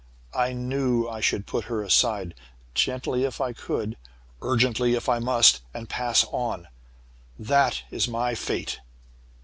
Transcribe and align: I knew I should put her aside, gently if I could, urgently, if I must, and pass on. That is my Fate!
I 0.33 0.53
knew 0.53 1.07
I 1.07 1.21
should 1.21 1.45
put 1.45 1.65
her 1.65 1.83
aside, 1.83 2.33
gently 2.73 3.23
if 3.23 3.39
I 3.39 3.53
could, 3.53 3.97
urgently, 4.41 4.95
if 4.95 5.07
I 5.07 5.19
must, 5.19 5.61
and 5.75 5.87
pass 5.87 6.25
on. 6.31 6.69
That 7.37 7.83
is 7.91 8.07
my 8.07 8.33
Fate! 8.33 8.79